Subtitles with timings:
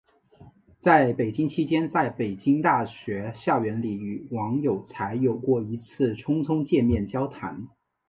[0.79, 7.67] 在北京期间在北京大学校园里与王有才有过一次匆匆见面交谈。